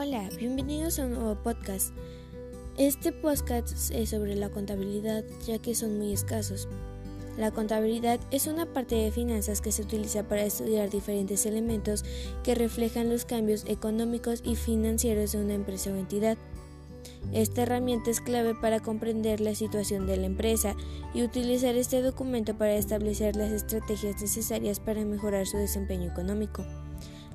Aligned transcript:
Hola, 0.00 0.28
bienvenidos 0.38 1.00
a 1.00 1.06
un 1.06 1.14
nuevo 1.14 1.34
podcast. 1.42 1.92
Este 2.76 3.10
podcast 3.10 3.90
es 3.90 4.10
sobre 4.10 4.36
la 4.36 4.48
contabilidad 4.48 5.24
ya 5.44 5.58
que 5.58 5.74
son 5.74 5.98
muy 5.98 6.12
escasos. 6.12 6.68
La 7.36 7.50
contabilidad 7.50 8.20
es 8.30 8.46
una 8.46 8.64
parte 8.64 8.94
de 8.94 9.10
finanzas 9.10 9.60
que 9.60 9.72
se 9.72 9.82
utiliza 9.82 10.22
para 10.22 10.44
estudiar 10.44 10.88
diferentes 10.88 11.46
elementos 11.46 12.04
que 12.44 12.54
reflejan 12.54 13.10
los 13.10 13.24
cambios 13.24 13.64
económicos 13.66 14.40
y 14.44 14.54
financieros 14.54 15.32
de 15.32 15.38
una 15.38 15.54
empresa 15.54 15.90
o 15.90 15.96
entidad. 15.96 16.38
Esta 17.32 17.62
herramienta 17.62 18.12
es 18.12 18.20
clave 18.20 18.54
para 18.54 18.78
comprender 18.78 19.40
la 19.40 19.56
situación 19.56 20.06
de 20.06 20.16
la 20.16 20.26
empresa 20.26 20.76
y 21.12 21.24
utilizar 21.24 21.74
este 21.74 22.02
documento 22.02 22.56
para 22.56 22.76
establecer 22.76 23.34
las 23.34 23.50
estrategias 23.50 24.22
necesarias 24.22 24.78
para 24.78 25.04
mejorar 25.04 25.44
su 25.48 25.56
desempeño 25.56 26.08
económico. 26.08 26.64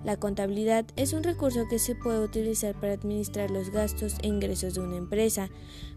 La 0.03 0.17
contabilidad 0.17 0.85
es 0.97 1.13
un 1.13 1.23
recurso 1.23 1.65
que 1.69 1.79
se 1.79 1.95
puede 1.95 2.19
utilizar 2.19 2.79
para 2.79 2.93
administrar 2.93 3.49
los 3.49 3.69
gastos 3.69 4.17
e 4.21 4.27
ingresos 4.27 4.73
de 4.73 4.81
una 4.81 4.97
empresa. 4.97 5.49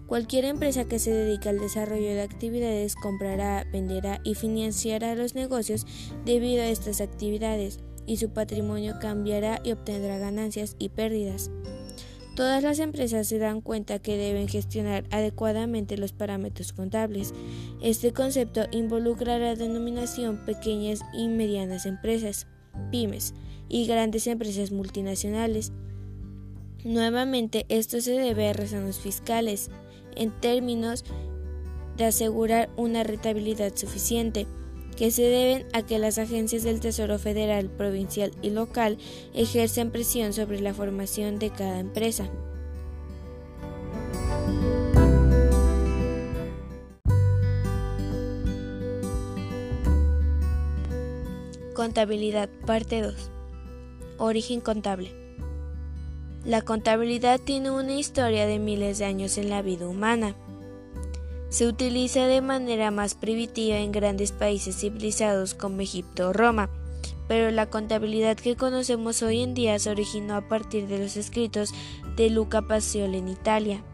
Cualquier 0.07 0.45
empresa 0.45 0.85
que 0.85 1.01
se 1.01 1.11
dedique 1.11 1.49
al 1.49 1.59
desarrollo 1.59 2.07
de 2.07 2.23
actividades 2.23 2.95
comprará, 2.95 3.67
venderá 3.73 4.21
y 4.23 4.35
financiará 4.35 5.17
los 5.17 5.35
negocios 5.35 5.87
debido 6.25 6.63
a 6.63 6.69
estas 6.69 7.01
actividades, 7.01 7.81
y 8.07 8.19
su 8.19 8.31
patrimonio 8.31 8.95
cambiará 9.01 9.61
y 9.65 9.73
obtendrá 9.73 10.19
ganancias 10.19 10.77
y 10.79 10.91
pérdidas. 10.91 11.51
Todas 12.37 12.63
las 12.63 12.79
empresas 12.79 13.27
se 13.27 13.39
dan 13.39 13.63
cuenta 13.63 13.99
que 13.99 14.17
deben 14.17 14.47
gestionar 14.47 15.05
adecuadamente 15.11 15.97
los 15.97 16.13
parámetros 16.13 16.73
contables. 16.75 17.33
Este 17.81 18.13
concepto 18.13 18.67
involucra 18.71 19.39
la 19.39 19.57
denominación 19.57 20.45
pequeñas 20.45 21.01
y 21.15 21.29
medianas 21.29 21.87
empresas, 21.87 22.47
pymes, 22.91 23.35
y 23.69 23.87
grandes 23.87 24.27
empresas 24.27 24.71
multinacionales. 24.73 25.73
Nuevamente, 26.85 27.67
esto 27.69 28.01
se 28.01 28.13
debe 28.13 28.49
a 28.49 28.53
razones 28.53 28.99
fiscales, 28.99 29.71
en 30.15 30.31
términos 30.41 31.05
de 31.97 32.05
asegurar 32.05 32.71
una 32.77 33.03
rentabilidad 33.03 33.75
suficiente, 33.75 34.47
que 34.97 35.11
se 35.11 35.23
deben 35.23 35.67
a 35.73 35.83
que 35.83 35.99
las 35.99 36.19
agencias 36.19 36.63
del 36.63 36.81
Tesoro 36.81 37.19
Federal, 37.19 37.69
provincial 37.69 38.33
y 38.41 38.51
local 38.51 38.99
ejercen 39.35 39.91
presión 39.91 40.33
sobre 40.33 40.61
la 40.61 40.73
formación 40.73 41.39
de 41.39 41.51
cada 41.51 41.81
empresa. 41.81 42.31
Contabilidad, 51.77 52.49
parte 52.65 53.03
2. 53.03 53.15
Origen 54.17 54.63
contable. 54.63 55.13
La 56.43 56.63
contabilidad 56.63 57.39
tiene 57.39 57.71
una 57.71 57.93
historia 57.93 58.47
de 58.47 58.59
miles 58.59 58.97
de 58.97 59.05
años 59.05 59.37
en 59.37 59.51
la 59.51 59.61
vida 59.61 59.87
humana. 59.87 60.35
Se 61.51 61.67
utiliza 61.67 62.29
de 62.29 62.41
manera 62.41 62.91
más 62.91 63.15
primitiva 63.15 63.77
en 63.77 63.93
grandes 63.93 64.33
países 64.33 64.75
civilizados 64.75 65.53
como 65.53 65.83
Egipto 65.83 66.31
o 66.31 66.33
Roma, 66.33 66.71
pero 67.29 67.51
la 67.51 67.69
contabilidad 67.69 68.39
que 68.39 68.57
conocemos 68.57 69.23
hoy 69.23 69.43
en 69.43 69.53
día 69.53 69.79
se 69.79 69.91
originó 69.91 70.37
a 70.37 70.49
partir 70.49 70.87
de 70.87 70.99
los 70.99 71.19
escritos 71.19 71.75
de 72.17 72.31
Luca 72.31 72.63
Pacioli 72.63 73.19
en 73.19 73.29
Italia. 73.29 73.85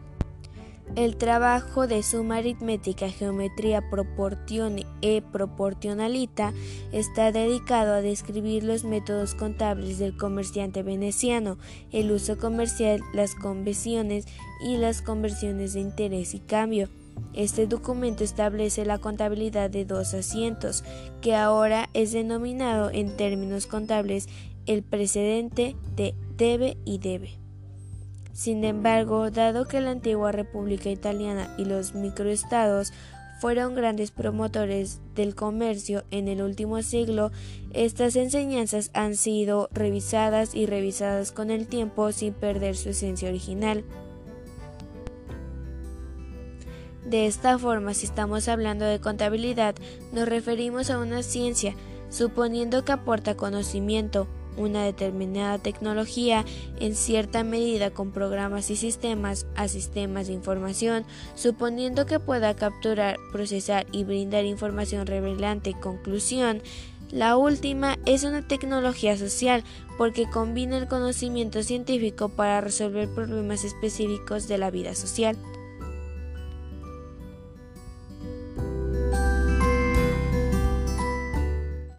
El 0.95 1.15
trabajo 1.17 1.87
de 1.87 2.03
suma 2.03 2.37
aritmética, 2.37 3.09
geometría, 3.09 3.89
proporción 3.89 4.75
e 5.01 5.23
proporcionalita 5.23 6.53
está 6.91 7.31
dedicado 7.31 7.93
a 7.93 8.01
describir 8.01 8.63
los 8.63 8.83
métodos 8.83 9.33
contables 9.33 9.97
del 9.97 10.15
comerciante 10.15 10.83
veneciano, 10.83 11.57
el 11.91 12.11
uso 12.11 12.37
comercial, 12.37 13.01
las 13.11 13.33
conversiones 13.33 14.27
y 14.63 14.77
las 14.77 15.01
conversiones 15.01 15.73
de 15.73 15.79
interés 15.79 16.35
y 16.35 16.39
cambio. 16.39 16.89
Este 17.33 17.65
documento 17.65 18.23
establece 18.23 18.85
la 18.85 18.99
contabilidad 18.99 19.71
de 19.71 19.85
dos 19.85 20.13
asientos, 20.13 20.83
que 21.21 21.33
ahora 21.33 21.89
es 21.95 22.11
denominado 22.11 22.91
en 22.91 23.17
términos 23.17 23.65
contables 23.65 24.29
el 24.67 24.83
precedente 24.83 25.75
de 25.95 26.13
debe 26.37 26.77
y 26.85 26.99
debe. 26.99 27.42
Sin 28.33 28.63
embargo, 28.63 29.29
dado 29.29 29.67
que 29.67 29.79
la 29.79 29.91
antigua 29.91 30.31
República 30.31 30.89
Italiana 30.89 31.53
y 31.57 31.65
los 31.65 31.93
microestados 31.93 32.91
fueron 33.39 33.75
grandes 33.75 34.11
promotores 34.11 35.01
del 35.15 35.35
comercio 35.35 36.03
en 36.11 36.27
el 36.27 36.41
último 36.41 36.81
siglo, 36.81 37.31
estas 37.73 38.15
enseñanzas 38.15 38.89
han 38.93 39.15
sido 39.15 39.69
revisadas 39.71 40.55
y 40.55 40.65
revisadas 40.65 41.31
con 41.31 41.51
el 41.51 41.67
tiempo 41.67 42.11
sin 42.11 42.33
perder 42.33 42.75
su 42.75 42.89
esencia 42.89 43.29
original. 43.29 43.83
De 47.05 47.27
esta 47.27 47.59
forma, 47.59 47.93
si 47.93 48.05
estamos 48.05 48.47
hablando 48.47 48.85
de 48.85 48.99
contabilidad, 48.99 49.75
nos 50.13 50.27
referimos 50.27 50.89
a 50.89 50.97
una 50.97 51.21
ciencia, 51.21 51.75
suponiendo 52.09 52.85
que 52.85 52.93
aporta 52.93 53.35
conocimiento, 53.35 54.25
una 54.57 54.83
determinada 54.83 55.57
tecnología 55.59 56.45
en 56.79 56.95
cierta 56.95 57.43
medida 57.43 57.91
con 57.91 58.11
programas 58.11 58.69
y 58.69 58.75
sistemas 58.75 59.45
a 59.55 59.67
sistemas 59.67 60.27
de 60.27 60.33
información, 60.33 61.05
suponiendo 61.35 62.05
que 62.05 62.19
pueda 62.19 62.55
capturar, 62.55 63.17
procesar 63.31 63.85
y 63.91 64.03
brindar 64.03 64.45
información 64.45 65.05
revelante. 65.07 65.73
Conclusión, 65.73 66.61
la 67.11 67.37
última 67.37 67.99
es 68.05 68.23
una 68.23 68.47
tecnología 68.47 69.15
social 69.17 69.63
porque 69.99 70.29
combina 70.29 70.77
el 70.77 70.87
conocimiento 70.87 71.61
científico 71.61 72.29
para 72.29 72.59
resolver 72.59 73.07
problemas 73.13 73.63
específicos 73.63 74.47
de 74.47 74.57
la 74.57 74.71
vida 74.71 74.95
social. 74.95 75.37